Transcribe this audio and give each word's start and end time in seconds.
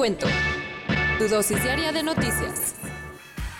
cuento. 0.00 0.26
Tu 1.18 1.28
dosis 1.28 1.62
diaria 1.62 1.92
de 1.92 2.02
noticias. 2.02 2.74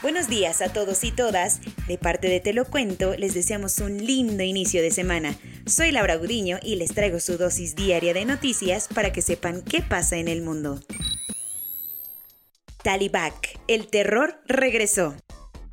Buenos 0.00 0.26
días 0.26 0.62
a 0.62 0.72
todos 0.72 1.04
y 1.04 1.12
todas. 1.12 1.60
De 1.86 1.98
parte 1.98 2.28
de 2.28 2.40
Te 2.40 2.54
lo 2.54 2.64
cuento, 2.64 3.14
les 3.14 3.34
deseamos 3.34 3.76
un 3.76 3.98
lindo 3.98 4.42
inicio 4.42 4.80
de 4.80 4.90
semana. 4.90 5.36
Soy 5.66 5.92
Laura 5.92 6.16
Gudiño 6.16 6.58
y 6.62 6.76
les 6.76 6.95
traigo 6.95 7.20
su 7.20 7.36
dosis 7.36 7.76
diaria 7.76 8.14
de 8.14 8.24
noticias 8.24 8.88
para 8.88 9.12
que 9.12 9.20
sepan 9.20 9.60
qué 9.60 9.82
pasa 9.82 10.16
en 10.16 10.28
el 10.28 10.40
mundo. 10.40 10.80
Talibak, 12.82 13.60
el 13.68 13.88
terror 13.88 14.40
regresó. 14.46 15.16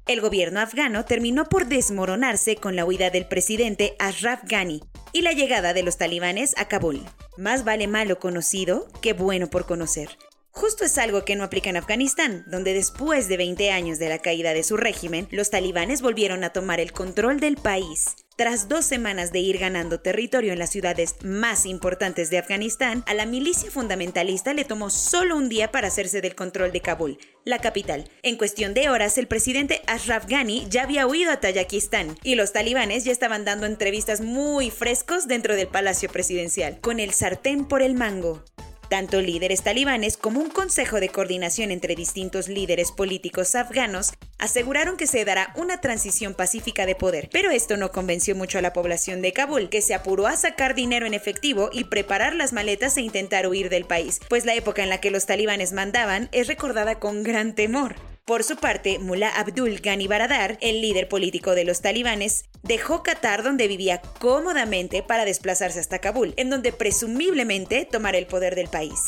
El 0.06 0.20
gobierno 0.20 0.60
afgano 0.60 1.06
terminó 1.06 1.46
por 1.46 1.68
desmoronarse 1.68 2.58
con 2.58 2.76
la 2.76 2.84
huida 2.84 3.10
del 3.10 3.26
presidente 3.26 3.96
Ashraf 4.00 4.42
Ghani 4.44 4.82
y 5.14 5.22
la 5.22 5.32
llegada 5.32 5.72
de 5.72 5.84
los 5.84 5.98
talibanes 5.98 6.54
a 6.58 6.68
Kabul. 6.68 7.06
Más 7.38 7.64
vale 7.64 7.88
malo 7.88 8.20
conocido 8.20 8.90
que 9.02 9.14
bueno 9.14 9.50
por 9.50 9.66
conocer. 9.66 10.10
Justo 10.58 10.86
es 10.86 10.98
algo 10.98 11.24
que 11.24 11.36
no 11.36 11.44
aplica 11.44 11.70
en 11.70 11.78
Afganistán, 11.78 12.44
donde 12.48 12.74
después 12.74 13.28
de 13.28 13.38
20 13.38 13.70
años 13.70 14.00
de 14.00 14.10
la 14.10 14.18
caída 14.18 14.56
de 14.56 14.64
su 14.64 14.76
régimen, 14.76 15.28
los 15.30 15.52
talibanes 15.52 16.02
volvieron 16.02 16.44
a 16.44 16.50
tomar 16.50 16.80
el 16.80 16.94
control 16.94 17.40
del 17.40 17.58
país. 17.58 18.16
Tras 18.38 18.68
dos 18.68 18.84
semanas 18.84 19.32
de 19.32 19.38
ir 19.38 19.60
ganando 19.60 20.00
territorio 20.00 20.54
en 20.54 20.58
las 20.58 20.72
ciudades 20.72 21.14
más 21.24 21.68
importantes 21.68 22.32
de 22.32 22.40
Afganistán, 22.40 23.04
a 23.06 23.14
la 23.14 23.28
milicia 23.28 23.70
fundamentalista 23.70 24.56
le 24.56 24.66
tomó 24.66 24.90
solo 24.90 25.38
un 25.38 25.48
día 25.48 25.72
para 25.72 25.90
hacerse 25.90 26.22
del 26.22 26.34
control 26.34 26.72
de 26.72 26.82
Kabul, 26.82 27.20
la 27.46 27.60
capital. 27.60 28.10
En 28.24 28.36
cuestión 28.36 28.74
de 28.74 28.90
horas, 28.90 29.20
el 29.20 29.28
presidente 29.28 29.84
Ashraf 29.86 30.26
Ghani 30.26 30.66
ya 30.72 30.82
había 30.82 31.06
huido 31.06 31.32
a 31.32 31.40
Tayikistán 31.40 32.18
y 32.24 32.34
los 32.34 32.52
talibanes 32.52 33.04
ya 33.04 33.12
estaban 33.12 33.46
dando 33.46 33.68
entrevistas 33.68 34.22
muy 34.22 34.72
frescos 34.72 35.28
dentro 35.28 35.56
del 35.56 35.68
palacio 35.68 36.10
presidencial, 36.10 36.80
con 36.82 37.00
el 37.00 37.14
sartén 37.14 37.68
por 37.68 37.84
el 37.84 37.94
mango. 37.94 38.44
Tanto 38.90 39.22
líderes 39.22 39.64
talibanes 39.64 40.16
como 40.16 40.40
un 40.40 40.50
consejo 40.50 41.02
de 41.02 41.10
coordinación 41.10 41.72
entre 41.72 41.96
distintos 41.96 42.48
líderes 42.48 42.94
políticos 42.94 43.54
afganos 43.56 44.14
aseguraron 44.38 44.96
que 44.96 45.08
se 45.08 45.26
dará 45.26 45.52
una 45.56 45.82
transición 45.82 46.34
pacífica 46.34 46.86
de 46.86 46.96
poder, 46.96 47.30
pero 47.32 47.52
esto 47.52 47.76
no 47.76 47.92
convenció 47.92 48.36
mucho 48.36 48.60
a 48.60 48.62
la 48.62 48.72
población 48.72 49.22
de 49.22 49.34
Kabul, 49.34 49.70
que 49.70 49.82
se 49.82 49.94
apuró 49.94 50.28
a 50.28 50.38
sacar 50.38 50.74
dinero 50.74 51.06
en 51.06 51.14
efectivo 51.14 51.70
y 51.74 51.84
preparar 51.86 52.34
las 52.34 52.54
maletas 52.54 52.96
e 52.96 53.02
intentar 53.02 53.48
huir 53.48 53.70
del 53.70 53.86
país, 53.86 54.22
pues 54.30 54.46
la 54.46 54.56
época 54.56 54.84
en 54.84 54.90
la 54.90 55.02
que 55.02 55.12
los 55.12 55.26
talibanes 55.26 55.74
mandaban 55.74 56.30
es 56.32 56.48
recordada 56.48 57.00
con 57.00 57.24
gran 57.24 57.56
temor. 57.56 57.96
Por 58.28 58.44
su 58.44 58.58
parte, 58.58 59.00
Mullah 59.00 59.40
Abdul 59.40 59.80
Ghani 59.80 60.06
Baradar, 60.10 60.58
el 60.60 60.82
líder 60.82 61.08
político 61.08 61.56
de 61.56 61.64
los 61.64 61.80
talibanes, 61.80 62.44
dejó 62.62 63.02
Qatar 63.02 63.42
donde 63.42 63.70
vivía 63.70 64.02
cómodamente 64.20 65.02
para 65.02 65.24
desplazarse 65.24 65.80
hasta 65.80 66.00
Kabul, 66.00 66.34
en 66.36 66.50
donde 66.50 66.74
presumiblemente 66.74 67.88
tomará 67.90 68.18
el 68.18 68.28
poder 68.28 68.56
del 68.56 68.68
país. 68.68 69.00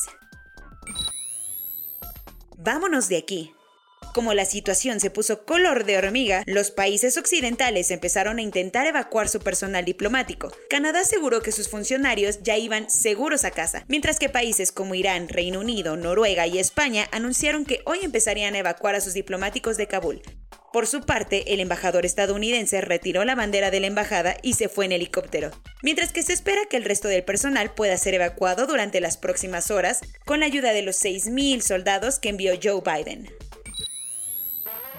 Vámonos 2.57 3.09
de 3.09 3.17
aquí. 3.17 3.53
Como 4.13 4.33
la 4.33 4.45
situación 4.45 4.99
se 4.99 5.11
puso 5.11 5.45
color 5.45 5.85
de 5.85 5.97
hormiga, 5.97 6.43
los 6.47 6.71
países 6.71 7.15
occidentales 7.17 7.91
empezaron 7.91 8.39
a 8.39 8.41
intentar 8.41 8.87
evacuar 8.87 9.29
su 9.29 9.39
personal 9.39 9.85
diplomático. 9.85 10.51
Canadá 10.69 11.01
aseguró 11.01 11.41
que 11.41 11.51
sus 11.51 11.69
funcionarios 11.69 12.41
ya 12.41 12.57
iban 12.57 12.89
seguros 12.89 13.45
a 13.45 13.51
casa, 13.51 13.85
mientras 13.87 14.17
que 14.17 14.27
países 14.27 14.71
como 14.71 14.95
Irán, 14.95 15.29
Reino 15.29 15.59
Unido, 15.59 15.95
Noruega 15.95 16.47
y 16.47 16.57
España 16.57 17.07
anunciaron 17.11 17.65
que 17.65 17.81
hoy 17.85 17.99
empezarían 18.01 18.55
a 18.55 18.59
evacuar 18.59 18.95
a 18.95 19.01
sus 19.01 19.13
diplomáticos 19.13 19.77
de 19.77 19.87
Kabul. 19.87 20.21
Por 20.73 20.85
su 20.85 21.01
parte, 21.01 21.53
el 21.53 21.59
embajador 21.59 22.05
estadounidense 22.05 22.81
retiró 22.81 23.25
la 23.25 23.35
bandera 23.35 23.71
de 23.71 23.79
la 23.79 23.87
embajada 23.87 24.37
y 24.43 24.53
se 24.53 24.69
fue 24.69 24.85
en 24.85 24.91
helicóptero, 24.91 25.51
mientras 25.81 26.11
que 26.11 26.23
se 26.23 26.33
espera 26.33 26.65
que 26.69 26.77
el 26.77 26.83
resto 26.83 27.07
del 27.07 27.23
personal 27.23 27.73
pueda 27.73 27.97
ser 27.97 28.15
evacuado 28.15 28.67
durante 28.67 29.01
las 29.01 29.17
próximas 29.17 29.71
horas 29.71 30.01
con 30.25 30.41
la 30.41 30.45
ayuda 30.45 30.73
de 30.73 30.81
los 30.81 31.03
6.000 31.03 31.61
soldados 31.61 32.19
que 32.19 32.29
envió 32.29 32.53
Joe 32.61 32.81
Biden. 32.85 33.29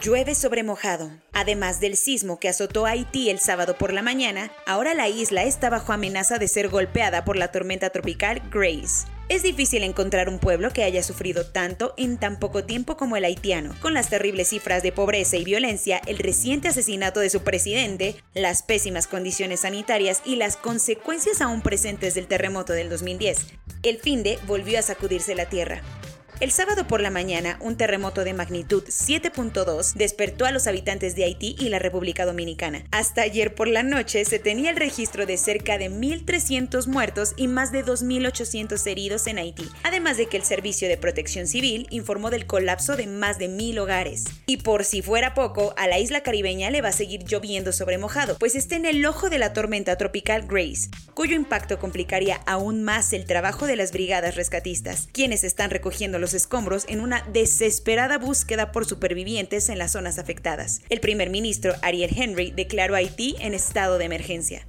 Llueve 0.01 0.35
sobre 0.35 0.63
mojado. 0.63 1.11
Además 1.35 1.79
del 1.79 1.95
sismo 1.95 2.41
que 2.41 2.49
azotó 2.49 2.87
Haití 2.87 3.29
el 3.29 3.39
sábado 3.39 3.77
por 3.77 3.93
la 3.93 4.01
mañana, 4.01 4.51
ahora 4.67 4.95
la 4.95 5.11
isla 5.11 5.45
está 5.45 5.69
bajo 5.69 5.93
amenaza 5.93 6.39
de 6.39 6.49
ser 6.49 6.69
golpeada 6.69 7.27
por 7.27 7.37
la 7.37 7.53
tormenta 7.53 7.91
tropical 7.91 8.41
Grace. 8.51 9.07
Es 9.29 9.43
difícil 9.43 9.83
encontrar 9.83 10.31
un 10.31 10.39
pueblo 10.39 10.71
que 10.73 10.85
haya 10.85 11.03
sufrido 11.03 11.45
tanto 11.45 11.93
en 11.99 12.17
tan 12.17 12.39
poco 12.39 12.65
tiempo 12.65 12.97
como 12.97 13.19
el 13.19 13.25
haitiano, 13.27 13.75
con 13.83 13.93
las 13.93 14.09
terribles 14.09 14.49
cifras 14.49 14.83
de 14.83 14.91
pobreza 14.91 15.37
y 15.37 15.45
violencia, 15.45 16.01
el 16.07 16.17
reciente 16.17 16.69
asesinato 16.69 17.21
de 17.21 17.29
su 17.29 17.43
presidente, 17.43 18.17
las 18.33 18.63
pésimas 18.63 19.07
condiciones 19.07 19.61
sanitarias 19.61 20.23
y 20.25 20.37
las 20.37 20.57
consecuencias 20.57 21.43
aún 21.43 21.61
presentes 21.61 22.15
del 22.15 22.27
terremoto 22.27 22.73
del 22.73 22.89
2010. 22.89 23.39
El 23.83 23.99
finde 23.99 24.39
volvió 24.47 24.79
a 24.79 24.83
sacudirse 24.83 25.35
la 25.35 25.45
tierra. 25.45 25.83
El 26.41 26.53
sábado 26.53 26.87
por 26.87 27.03
la 27.03 27.11
mañana, 27.11 27.59
un 27.61 27.77
terremoto 27.77 28.25
de 28.25 28.33
magnitud 28.33 28.83
7.2 28.85 29.93
despertó 29.93 30.47
a 30.47 30.53
los 30.53 30.67
habitantes 30.67 31.15
de 31.15 31.25
Haití 31.25 31.55
y 31.59 31.69
la 31.69 31.79
República 31.79 32.25
Dominicana. 32.25 32.83
Hasta 32.93 33.21
ayer 33.21 33.55
por 33.55 33.69
la 33.69 33.83
noche 33.83 34.25
se 34.25 34.39
tenía 34.39 34.71
el 34.71 34.77
registro 34.77 35.27
de 35.27 35.37
cerca 35.37 35.77
de 35.77 35.91
1.300 35.91 36.87
muertos 36.87 37.35
y 37.37 37.47
más 37.47 37.73
de 37.73 37.85
2.800 37.85 38.87
heridos 38.87 39.27
en 39.27 39.37
Haití, 39.37 39.69
además 39.83 40.17
de 40.17 40.29
que 40.29 40.39
el 40.39 40.43
Servicio 40.43 40.89
de 40.89 40.97
Protección 40.97 41.47
Civil 41.47 41.87
informó 41.91 42.31
del 42.31 42.47
colapso 42.47 42.97
de 42.97 43.07
más 43.07 43.39
de 43.39 43.51
1.000 43.51 43.79
hogares. 43.79 44.25
Y 44.47 44.57
por 44.57 44.87
si 44.87 45.03
fuera 45.03 45.35
poco, 45.35 45.75
a 45.77 45.89
la 45.89 45.99
isla 45.99 46.23
caribeña 46.23 46.71
le 46.71 46.81
va 46.81 46.89
a 46.89 46.93
seguir 46.93 47.23
lloviendo 47.25 47.71
sobre 47.71 47.99
mojado, 47.99 48.39
pues 48.39 48.55
está 48.55 48.77
en 48.77 48.87
el 48.87 49.05
ojo 49.05 49.29
de 49.29 49.39
la 49.39 49.53
tormenta 49.53 49.99
tropical 49.99 50.47
Grace, 50.49 50.89
cuyo 51.13 51.37
impacto 51.37 51.79
complicaría 51.79 52.37
aún 52.47 52.83
más 52.83 53.13
el 53.13 53.27
trabajo 53.27 53.67
de 53.67 53.77
las 53.77 53.93
brigadas 53.93 54.37
rescatistas, 54.37 55.07
quienes 55.13 55.45
están 55.45 55.69
recogiendo 55.69 56.19
los 56.19 56.30
escombros 56.35 56.85
en 56.89 57.01
una 57.01 57.23
desesperada 57.33 58.19
búsqueda 58.19 58.73
por 58.73 58.87
supervivientes 58.87 59.69
en 59.69 59.79
las 59.79 59.93
zonas 59.93 60.19
afectadas. 60.19 60.83
El 60.89 61.01
primer 61.01 61.31
ministro 61.31 61.75
Ariel 61.83 62.11
Henry 62.15 62.51
declaró 62.51 62.95
a 62.95 62.99
Haití 62.99 63.37
en 63.41 63.55
estado 63.55 63.99
de 63.99 64.05
emergencia. 64.05 64.67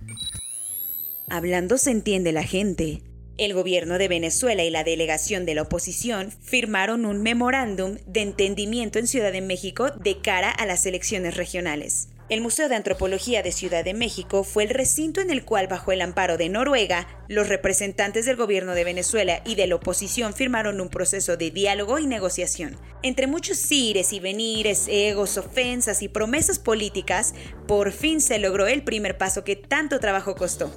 Hablando 1.30 1.78
se 1.78 1.92
entiende 1.92 2.32
la 2.32 2.44
gente. 2.44 3.04
El 3.38 3.54
gobierno 3.54 3.98
de 3.98 4.08
Venezuela 4.08 4.64
y 4.64 4.70
la 4.70 4.84
delegación 4.84 5.46
de 5.46 5.56
la 5.56 5.64
oposición 5.64 6.32
firmaron 6.32 7.06
un 7.06 7.24
memorándum 7.24 7.98
de 8.06 8.22
entendimiento 8.22 9.00
en 9.00 9.08
Ciudad 9.08 9.32
de 9.32 9.42
México 9.42 9.90
de 9.92 10.20
cara 10.20 10.52
a 10.52 10.66
las 10.66 10.86
elecciones 10.86 11.38
regionales. 11.38 12.10
El 12.32 12.40
Museo 12.40 12.70
de 12.70 12.78
Antropología 12.78 13.44
de 13.44 13.52
Ciudad 13.52 13.84
de 13.84 13.94
México 13.94 14.46
fue 14.46 14.64
el 14.64 14.70
recinto 14.70 15.20
en 15.20 15.32
el 15.32 15.44
cual, 15.44 15.68
bajo 15.68 15.92
el 15.92 16.00
amparo 16.00 16.38
de 16.38 16.48
Noruega, 16.48 17.06
los 17.28 17.50
representantes 17.50 18.26
del 18.26 18.38
gobierno 18.38 18.74
de 18.74 18.86
Venezuela 18.86 19.42
y 19.46 19.56
de 19.56 19.68
la 19.68 19.76
oposición 19.76 20.34
firmaron 20.34 20.80
un 20.80 20.88
proceso 20.88 21.36
de 21.36 21.52
diálogo 21.52 22.00
y 22.00 22.08
negociación. 22.08 22.78
Entre 23.04 23.28
muchos 23.28 23.70
ires 23.70 24.14
y 24.14 24.22
venires, 24.22 24.86
egos, 24.88 25.38
ofensas 25.38 26.02
y 26.04 26.08
promesas 26.08 26.58
políticas, 26.58 27.36
por 27.68 27.92
fin 27.92 28.22
se 28.22 28.40
logró 28.40 28.66
el 28.66 28.86
primer 28.86 29.18
paso 29.18 29.44
que 29.44 29.58
tanto 29.58 30.00
trabajo 30.00 30.34
costó. 30.34 30.72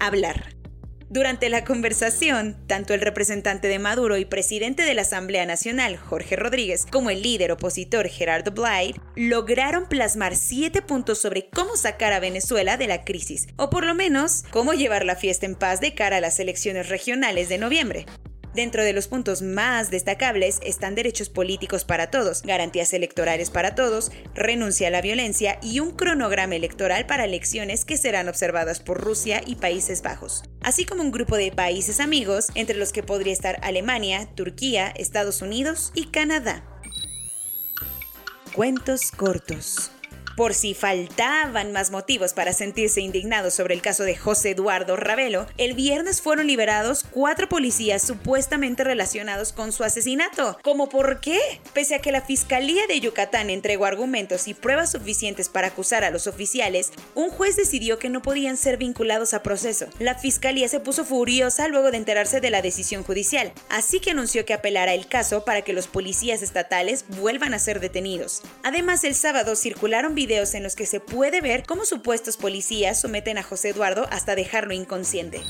Hablar. 0.00 0.55
Durante 1.08 1.48
la 1.50 1.64
conversación, 1.64 2.56
tanto 2.66 2.92
el 2.92 3.00
representante 3.00 3.68
de 3.68 3.78
Maduro 3.78 4.16
y 4.16 4.24
presidente 4.24 4.82
de 4.82 4.92
la 4.92 5.02
Asamblea 5.02 5.46
Nacional, 5.46 5.96
Jorge 5.96 6.34
Rodríguez, 6.34 6.84
como 6.90 7.10
el 7.10 7.22
líder 7.22 7.52
opositor 7.52 8.08
Gerardo 8.08 8.50
Blyde, 8.50 9.00
lograron 9.14 9.86
plasmar 9.88 10.34
siete 10.34 10.82
puntos 10.82 11.20
sobre 11.20 11.48
cómo 11.48 11.76
sacar 11.76 12.12
a 12.12 12.18
Venezuela 12.18 12.76
de 12.76 12.88
la 12.88 13.04
crisis, 13.04 13.46
o 13.54 13.70
por 13.70 13.86
lo 13.86 13.94
menos 13.94 14.42
cómo 14.50 14.72
llevar 14.72 15.04
la 15.04 15.14
fiesta 15.14 15.46
en 15.46 15.54
paz 15.54 15.80
de 15.80 15.94
cara 15.94 16.16
a 16.16 16.20
las 16.20 16.40
elecciones 16.40 16.88
regionales 16.88 17.48
de 17.48 17.58
noviembre. 17.58 18.06
Dentro 18.56 18.82
de 18.82 18.94
los 18.94 19.06
puntos 19.06 19.42
más 19.42 19.90
destacables 19.90 20.60
están 20.62 20.94
derechos 20.94 21.28
políticos 21.28 21.84
para 21.84 22.10
todos, 22.10 22.40
garantías 22.40 22.94
electorales 22.94 23.50
para 23.50 23.74
todos, 23.74 24.10
renuncia 24.34 24.88
a 24.88 24.90
la 24.90 25.02
violencia 25.02 25.58
y 25.62 25.80
un 25.80 25.90
cronograma 25.90 26.56
electoral 26.56 27.04
para 27.04 27.26
elecciones 27.26 27.84
que 27.84 27.98
serán 27.98 28.30
observadas 28.30 28.80
por 28.80 28.98
Rusia 28.98 29.42
y 29.46 29.56
Países 29.56 30.00
Bajos, 30.00 30.42
así 30.62 30.86
como 30.86 31.02
un 31.02 31.12
grupo 31.12 31.36
de 31.36 31.52
países 31.52 32.00
amigos, 32.00 32.46
entre 32.54 32.78
los 32.78 32.92
que 32.92 33.02
podría 33.02 33.34
estar 33.34 33.58
Alemania, 33.60 34.26
Turquía, 34.34 34.88
Estados 34.88 35.42
Unidos 35.42 35.92
y 35.94 36.06
Canadá. 36.06 36.64
Cuentos 38.54 39.10
cortos. 39.10 39.90
Por 40.36 40.52
si 40.52 40.74
faltaban 40.74 41.72
más 41.72 41.90
motivos 41.90 42.34
para 42.34 42.52
sentirse 42.52 43.00
indignados 43.00 43.54
sobre 43.54 43.72
el 43.72 43.80
caso 43.80 44.04
de 44.04 44.14
José 44.14 44.50
Eduardo 44.50 44.94
Ravelo, 44.94 45.46
el 45.56 45.72
viernes 45.72 46.20
fueron 46.20 46.46
liberados 46.46 47.06
cuatro 47.10 47.48
policías 47.48 48.02
supuestamente 48.02 48.84
relacionados 48.84 49.54
con 49.54 49.72
su 49.72 49.82
asesinato. 49.82 50.58
¿Cómo 50.62 50.90
por 50.90 51.20
qué? 51.20 51.40
Pese 51.72 51.94
a 51.94 52.00
que 52.00 52.12
la 52.12 52.20
Fiscalía 52.20 52.86
de 52.86 53.00
Yucatán 53.00 53.48
entregó 53.48 53.86
argumentos 53.86 54.46
y 54.46 54.52
pruebas 54.52 54.92
suficientes 54.92 55.48
para 55.48 55.68
acusar 55.68 56.04
a 56.04 56.10
los 56.10 56.26
oficiales, 56.26 56.92
un 57.14 57.30
juez 57.30 57.56
decidió 57.56 57.98
que 57.98 58.10
no 58.10 58.20
podían 58.20 58.58
ser 58.58 58.76
vinculados 58.76 59.32
a 59.32 59.42
proceso. 59.42 59.86
La 60.00 60.16
Fiscalía 60.16 60.68
se 60.68 60.80
puso 60.80 61.06
furiosa 61.06 61.66
luego 61.68 61.90
de 61.90 61.96
enterarse 61.96 62.42
de 62.42 62.50
la 62.50 62.60
decisión 62.60 63.04
judicial, 63.04 63.54
así 63.70 64.00
que 64.00 64.10
anunció 64.10 64.44
que 64.44 64.52
apelará 64.52 64.92
el 64.92 65.08
caso 65.08 65.46
para 65.46 65.62
que 65.62 65.72
los 65.72 65.86
policías 65.86 66.42
estatales 66.42 67.06
vuelvan 67.08 67.54
a 67.54 67.58
ser 67.58 67.80
detenidos. 67.80 68.42
Además, 68.62 69.02
el 69.04 69.14
sábado 69.14 69.56
circularon 69.56 70.14
videos 70.14 70.25
en 70.28 70.64
los 70.64 70.74
que 70.74 70.86
se 70.86 70.98
puede 70.98 71.40
ver 71.40 71.62
cómo 71.62 71.84
supuestos 71.84 72.36
policías 72.36 73.00
someten 73.00 73.38
a 73.38 73.44
José 73.44 73.68
Eduardo 73.68 74.08
hasta 74.10 74.34
dejarlo 74.34 74.74
inconsciente. 74.74 75.40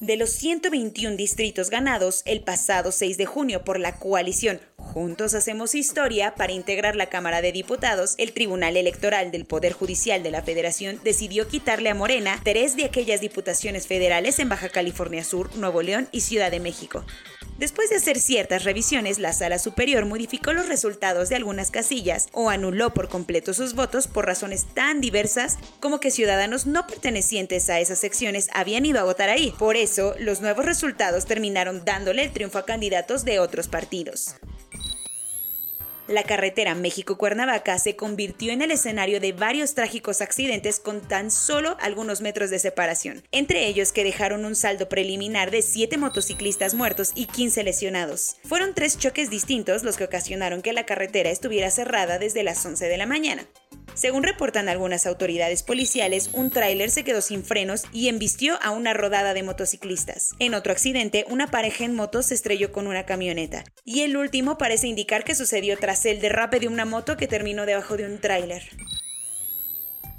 De 0.00 0.18
los 0.18 0.30
121 0.30 1.16
distritos 1.16 1.70
ganados 1.70 2.22
el 2.26 2.42
pasado 2.42 2.92
6 2.92 3.16
de 3.16 3.24
junio 3.24 3.64
por 3.64 3.80
la 3.80 3.98
coalición 3.98 4.60
Juntos 4.76 5.32
Hacemos 5.32 5.74
Historia 5.74 6.34
para 6.34 6.52
integrar 6.52 6.94
la 6.94 7.08
Cámara 7.08 7.40
de 7.40 7.52
Diputados, 7.52 8.16
el 8.18 8.32
Tribunal 8.32 8.76
Electoral 8.76 9.30
del 9.30 9.46
Poder 9.46 9.72
Judicial 9.72 10.22
de 10.22 10.30
la 10.30 10.42
Federación 10.42 11.00
decidió 11.02 11.48
quitarle 11.48 11.88
a 11.88 11.94
Morena 11.94 12.38
tres 12.44 12.76
de 12.76 12.84
aquellas 12.84 13.22
diputaciones 13.22 13.86
federales 13.86 14.38
en 14.40 14.50
Baja 14.50 14.68
California 14.68 15.24
Sur, 15.24 15.56
Nuevo 15.56 15.80
León 15.80 16.06
y 16.12 16.20
Ciudad 16.20 16.50
de 16.50 16.60
México. 16.60 17.02
Después 17.58 17.88
de 17.88 17.96
hacer 17.96 18.18
ciertas 18.18 18.64
revisiones, 18.64 19.20
la 19.20 19.32
Sala 19.32 19.60
Superior 19.60 20.06
modificó 20.06 20.52
los 20.52 20.66
resultados 20.66 21.28
de 21.28 21.36
algunas 21.36 21.70
casillas 21.70 22.28
o 22.32 22.50
anuló 22.50 22.92
por 22.92 23.08
completo 23.08 23.54
sus 23.54 23.74
votos 23.74 24.08
por 24.08 24.26
razones 24.26 24.66
tan 24.74 25.00
diversas 25.00 25.58
como 25.78 26.00
que 26.00 26.10
ciudadanos 26.10 26.66
no 26.66 26.88
pertenecientes 26.88 27.70
a 27.70 27.78
esas 27.78 28.00
secciones 28.00 28.48
habían 28.52 28.84
ido 28.84 28.98
a 28.98 29.04
votar 29.04 29.28
ahí. 29.28 29.54
Por 29.56 29.76
eso, 29.76 30.16
los 30.18 30.40
nuevos 30.40 30.64
resultados 30.64 31.26
terminaron 31.26 31.84
dándole 31.84 32.24
el 32.24 32.32
triunfo 32.32 32.58
a 32.58 32.64
candidatos 32.64 33.24
de 33.24 33.38
otros 33.38 33.68
partidos. 33.68 34.34
La 36.06 36.22
carretera 36.22 36.74
México-Cuernavaca 36.74 37.78
se 37.78 37.96
convirtió 37.96 38.52
en 38.52 38.60
el 38.60 38.70
escenario 38.70 39.20
de 39.20 39.32
varios 39.32 39.74
trágicos 39.74 40.20
accidentes 40.20 40.78
con 40.78 41.00
tan 41.00 41.30
solo 41.30 41.78
algunos 41.80 42.20
metros 42.20 42.50
de 42.50 42.58
separación, 42.58 43.22
entre 43.32 43.66
ellos 43.68 43.90
que 43.90 44.04
dejaron 44.04 44.44
un 44.44 44.54
saldo 44.54 44.90
preliminar 44.90 45.50
de 45.50 45.62
7 45.62 45.96
motociclistas 45.96 46.74
muertos 46.74 47.12
y 47.14 47.24
15 47.24 47.64
lesionados. 47.64 48.36
Fueron 48.44 48.74
tres 48.74 48.98
choques 48.98 49.30
distintos 49.30 49.82
los 49.82 49.96
que 49.96 50.04
ocasionaron 50.04 50.60
que 50.60 50.74
la 50.74 50.84
carretera 50.84 51.30
estuviera 51.30 51.70
cerrada 51.70 52.18
desde 52.18 52.42
las 52.42 52.64
11 52.66 52.86
de 52.86 52.98
la 52.98 53.06
mañana. 53.06 53.46
Según 53.94 54.24
reportan 54.24 54.68
algunas 54.68 55.06
autoridades 55.06 55.62
policiales, 55.62 56.30
un 56.32 56.50
tráiler 56.50 56.90
se 56.90 57.04
quedó 57.04 57.20
sin 57.20 57.44
frenos 57.44 57.84
y 57.92 58.08
embistió 58.08 58.58
a 58.62 58.70
una 58.70 58.92
rodada 58.92 59.34
de 59.34 59.42
motociclistas. 59.42 60.30
En 60.40 60.54
otro 60.54 60.72
accidente, 60.72 61.24
una 61.28 61.46
pareja 61.46 61.84
en 61.84 61.94
moto 61.94 62.22
se 62.22 62.34
estrelló 62.34 62.72
con 62.72 62.86
una 62.86 63.06
camioneta. 63.06 63.64
Y 63.84 64.00
el 64.00 64.16
último 64.16 64.58
parece 64.58 64.88
indicar 64.88 65.24
que 65.24 65.34
sucedió 65.34 65.76
tras 65.78 66.04
el 66.06 66.20
derrape 66.20 66.58
de 66.60 66.68
una 66.68 66.84
moto 66.84 67.16
que 67.16 67.28
terminó 67.28 67.66
debajo 67.66 67.96
de 67.96 68.06
un 68.06 68.18
tráiler. 68.18 68.62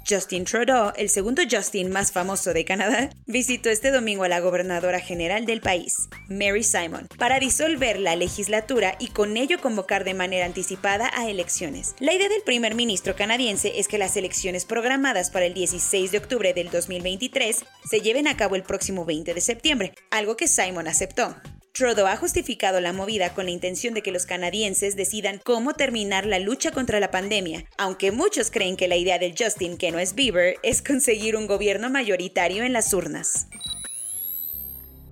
Justin 0.08 0.44
Trudeau, 0.44 0.92
el 0.96 1.08
segundo 1.08 1.42
Justin 1.50 1.90
más 1.90 2.12
famoso 2.12 2.52
de 2.52 2.64
Canadá, 2.64 3.10
visitó 3.26 3.70
este 3.70 3.90
domingo 3.90 4.22
a 4.22 4.28
la 4.28 4.38
gobernadora 4.38 5.00
general 5.00 5.46
del 5.46 5.60
país, 5.60 6.08
Mary 6.28 6.62
Simon, 6.62 7.08
para 7.18 7.40
disolver 7.40 7.98
la 7.98 8.14
legislatura 8.14 8.96
y 9.00 9.08
con 9.08 9.36
ello 9.36 9.60
convocar 9.60 10.04
de 10.04 10.14
manera 10.14 10.46
anticipada 10.46 11.10
a 11.14 11.28
elecciones. 11.28 11.96
La 11.98 12.14
idea 12.14 12.28
del 12.28 12.42
primer 12.42 12.76
ministro 12.76 13.16
canadiense 13.16 13.80
es 13.80 13.88
que 13.88 13.98
las 13.98 14.16
elecciones 14.16 14.64
programadas 14.64 15.30
para 15.30 15.46
el 15.46 15.54
16 15.54 16.12
de 16.12 16.18
octubre 16.18 16.54
del 16.54 16.70
2023 16.70 17.64
se 17.90 18.00
lleven 18.00 18.28
a 18.28 18.36
cabo 18.36 18.54
el 18.54 18.62
próximo 18.62 19.04
20 19.04 19.34
de 19.34 19.40
septiembre, 19.40 19.94
algo 20.10 20.36
que 20.36 20.46
Simon 20.46 20.86
aceptó. 20.86 21.34
Trudeau 21.76 22.06
ha 22.06 22.16
justificado 22.16 22.80
la 22.80 22.94
movida 22.94 23.34
con 23.34 23.44
la 23.44 23.50
intención 23.50 23.92
de 23.92 24.00
que 24.00 24.10
los 24.10 24.24
canadienses 24.24 24.96
decidan 24.96 25.38
cómo 25.44 25.74
terminar 25.74 26.24
la 26.24 26.38
lucha 26.38 26.70
contra 26.70 27.00
la 27.00 27.10
pandemia, 27.10 27.66
aunque 27.76 28.12
muchos 28.12 28.50
creen 28.50 28.78
que 28.78 28.88
la 28.88 28.96
idea 28.96 29.18
del 29.18 29.34
Justin, 29.38 29.76
que 29.76 29.92
no 29.92 29.98
es 29.98 30.14
Bieber, 30.14 30.56
es 30.62 30.80
conseguir 30.80 31.36
un 31.36 31.46
gobierno 31.46 31.90
mayoritario 31.90 32.64
en 32.64 32.72
las 32.72 32.94
urnas. 32.94 33.48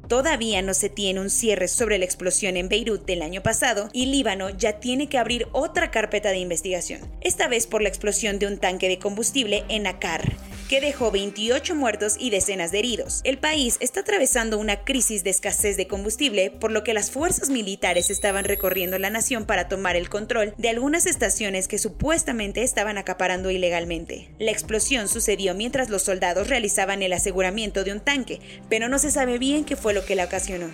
Todavía 0.08 0.60
no 0.60 0.74
se 0.74 0.90
tiene 0.90 1.20
un 1.20 1.30
cierre 1.30 1.66
sobre 1.66 1.98
la 1.98 2.04
explosión 2.04 2.56
en 2.56 2.68
Beirut 2.68 3.06
del 3.06 3.22
año 3.22 3.42
pasado 3.42 3.88
y 3.92 4.06
Líbano 4.06 4.50
ya 4.50 4.78
tiene 4.78 5.08
que 5.08 5.18
abrir 5.18 5.48
otra 5.52 5.90
carpeta 5.90 6.30
de 6.30 6.38
investigación, 6.38 7.00
esta 7.22 7.48
vez 7.48 7.66
por 7.66 7.82
la 7.82 7.88
explosión 7.88 8.38
de 8.38 8.46
un 8.46 8.58
tanque 8.58 8.88
de 8.88 8.98
combustible 8.98 9.64
en 9.68 9.86
Akar, 9.86 10.36
que 10.68 10.80
dejó 10.80 11.10
28 11.10 11.74
muertos 11.74 12.16
y 12.18 12.30
decenas 12.30 12.70
de 12.70 12.80
heridos. 12.80 13.20
El 13.24 13.38
país 13.38 13.76
está 13.80 14.00
atravesando 14.00 14.58
una 14.58 14.84
crisis 14.84 15.24
de 15.24 15.30
escasez 15.30 15.76
de 15.76 15.86
combustible, 15.86 16.50
por 16.50 16.70
lo 16.72 16.84
que 16.84 16.94
las 16.94 17.10
fuerzas 17.10 17.50
militares 17.50 18.10
estaban 18.10 18.44
recorriendo 18.44 18.98
la 18.98 19.10
nación 19.10 19.46
para 19.46 19.68
tomar 19.68 19.96
el 19.96 20.08
control 20.08 20.54
de 20.58 20.68
algunas 20.68 21.06
estaciones 21.06 21.68
que 21.68 21.78
supuestamente 21.78 22.62
estaban 22.62 22.98
acaparando 22.98 23.50
ilegalmente. 23.50 24.28
La 24.38 24.50
explosión 24.50 25.08
sucedió 25.08 25.54
mientras 25.54 25.90
los 25.90 26.02
soldados 26.02 26.48
realizaban 26.48 27.02
el 27.02 27.12
aseguramiento 27.12 27.84
de 27.84 27.92
un 27.92 28.00
tanque, 28.00 28.40
pero 28.68 28.88
no 28.88 28.98
se 28.98 29.10
sabe 29.10 29.38
bien 29.38 29.64
qué 29.64 29.76
lo 29.94 30.04
que 30.04 30.16
la 30.16 30.24
ocasionó. 30.24 30.70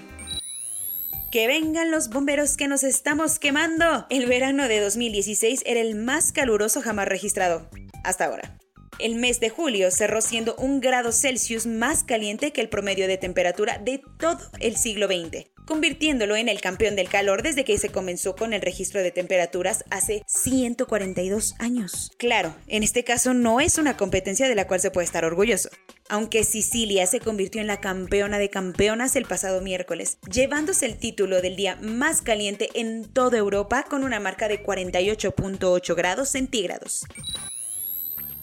¡Que 1.31 1.47
vengan 1.47 1.93
los 1.93 2.09
bomberos 2.09 2.57
que 2.57 2.67
nos 2.67 2.83
estamos 2.83 3.39
quemando! 3.39 4.07
El 4.11 4.27
verano 4.27 4.67
de 4.67 4.81
2016 4.81 5.63
era 5.65 5.81
el 5.81 5.95
más 5.95 6.33
caluroso 6.33 6.83
jamás 6.83 7.07
registrado. 7.07 7.71
Hasta 8.03 8.25
ahora. 8.25 8.59
El 8.99 9.15
mes 9.15 9.39
de 9.39 9.49
julio 9.49 9.91
cerró 9.91 10.21
siendo 10.21 10.57
un 10.57 10.81
grado 10.81 11.13
Celsius 11.13 11.67
más 11.67 12.03
caliente 12.03 12.53
que 12.53 12.61
el 12.61 12.69
promedio 12.69 13.07
de 13.07 13.17
temperatura 13.17 13.79
de 13.79 14.03
todo 14.19 14.41
el 14.59 14.77
siglo 14.77 15.07
XX, 15.07 15.47
convirtiéndolo 15.71 16.35
en 16.35 16.49
el 16.49 16.61
campeón 16.61 16.97
del 16.97 17.09
calor 17.09 17.45
desde 17.45 17.65
que 17.65 17.79
se 17.79 17.91
comenzó 17.91 18.35
con 18.35 18.53
el 18.53 18.61
registro 18.61 19.03
de 19.03 19.13
temperaturas 19.13 19.85
hace 19.89 20.25
142 20.27 21.55
años. 21.61 22.11
Claro, 22.19 22.57
en 22.67 22.83
este 22.83 23.05
caso 23.05 23.35
no 23.35 23.61
es 23.61 23.79
una 23.79 23.97
competencia 23.97 24.49
de 24.49 24.57
la 24.57 24.67
cual 24.67 24.81
se 24.81 24.91
puede 24.91 25.05
estar 25.05 25.25
orgulloso. 25.25 25.69
Aunque 26.09 26.43
Sicilia 26.43 27.07
se 27.07 27.21
convirtió 27.21 27.61
en 27.61 27.69
la 27.69 27.81
campeona 27.81 28.41
de 28.41 28.51
campeonas 28.51 29.15
el 29.15 29.27
pasado 29.27 29.61
miércoles, 29.61 30.19
llevándose 30.29 30.87
el 30.87 30.99
título 30.99 31.41
del 31.41 31.55
día 31.55 31.79
más 31.81 32.21
caliente 32.21 32.71
en 32.75 33.05
toda 33.05 33.39
Europa 33.39 33.85
con 33.89 34.03
una 34.03 34.19
marca 34.19 34.49
de 34.49 34.65
48.8 34.65 35.95
grados 35.95 36.31
centígrados. 36.31 37.05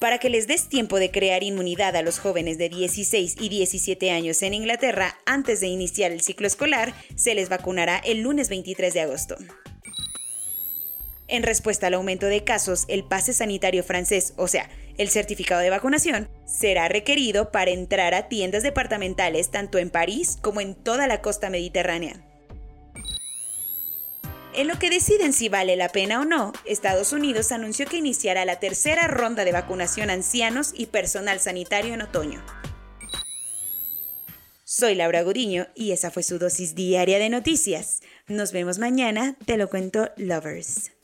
Para 0.00 0.18
que 0.18 0.30
les 0.30 0.46
des 0.46 0.68
tiempo 0.68 0.98
de 0.98 1.10
crear 1.10 1.42
inmunidad 1.42 1.94
a 1.94 2.02
los 2.02 2.18
jóvenes 2.18 2.56
de 2.56 2.70
16 2.70 3.36
y 3.38 3.48
17 3.50 4.10
años 4.10 4.42
en 4.42 4.54
Inglaterra 4.54 5.18
antes 5.26 5.60
de 5.60 5.66
iniciar 5.66 6.10
el 6.10 6.22
ciclo 6.22 6.46
escolar, 6.46 6.94
se 7.16 7.34
les 7.34 7.50
vacunará 7.50 7.98
el 7.98 8.22
lunes 8.22 8.48
23 8.48 8.94
de 8.94 9.00
agosto. 9.00 9.36
En 11.28 11.42
respuesta 11.42 11.88
al 11.88 11.94
aumento 11.94 12.26
de 12.26 12.44
casos, 12.44 12.84
el 12.88 13.04
pase 13.04 13.32
sanitario 13.32 13.82
francés, 13.82 14.32
o 14.36 14.46
sea, 14.46 14.70
el 14.96 15.08
certificado 15.08 15.60
de 15.60 15.70
vacunación, 15.70 16.28
será 16.44 16.88
requerido 16.88 17.50
para 17.50 17.72
entrar 17.72 18.14
a 18.14 18.28
tiendas 18.28 18.62
departamentales 18.62 19.50
tanto 19.50 19.78
en 19.78 19.90
París 19.90 20.38
como 20.40 20.60
en 20.60 20.74
toda 20.74 21.06
la 21.06 21.22
costa 21.22 21.50
mediterránea. 21.50 22.22
En 24.54 24.68
lo 24.68 24.78
que 24.78 24.88
deciden 24.88 25.34
si 25.34 25.50
vale 25.50 25.76
la 25.76 25.90
pena 25.90 26.20
o 26.20 26.24
no, 26.24 26.52
Estados 26.64 27.12
Unidos 27.12 27.52
anunció 27.52 27.86
que 27.86 27.98
iniciará 27.98 28.46
la 28.46 28.58
tercera 28.58 29.06
ronda 29.06 29.44
de 29.44 29.52
vacunación 29.52 30.08
ancianos 30.08 30.72
y 30.74 30.86
personal 30.86 31.40
sanitario 31.40 31.92
en 31.92 32.02
otoño. 32.02 32.42
Soy 34.64 34.94
Laura 34.94 35.22
Gudiño 35.22 35.66
y 35.74 35.92
esa 35.92 36.10
fue 36.10 36.22
su 36.22 36.38
dosis 36.38 36.74
diaria 36.74 37.18
de 37.18 37.28
noticias. 37.28 38.00
Nos 38.28 38.52
vemos 38.52 38.78
mañana, 38.78 39.36
te 39.44 39.58
lo 39.58 39.68
cuento, 39.68 40.10
lovers. 40.16 40.95